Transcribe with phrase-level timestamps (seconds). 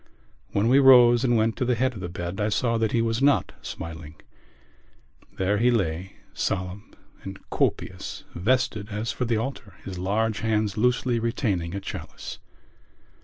[0.51, 2.91] When we rose and went up to the head of the bed I saw that
[2.91, 4.15] he was not smiling.
[5.37, 11.19] There he lay, solemn and copious, vested as for the altar, his large hands loosely
[11.19, 12.39] retaining a chalice.